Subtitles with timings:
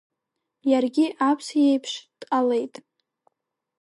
[0.71, 2.73] Иаргьы аԥс иеиԥш дҟалеит…